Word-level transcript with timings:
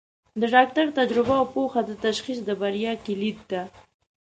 د 0.39 0.41
ډاکټر 0.55 0.85
تجربه 0.99 1.33
او 1.41 1.45
پوهه 1.53 1.81
د 1.85 1.91
تشخیص 2.05 2.39
د 2.43 2.49
بریا 2.61 2.93
کلید 3.05 3.39
ده. 3.51 3.63